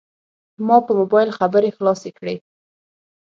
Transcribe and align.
ما 0.67 0.77
په 0.85 0.91
موبایل 0.99 1.29
خبرې 1.39 1.69
خلاصې 1.77 2.11
کړې. 2.17 2.35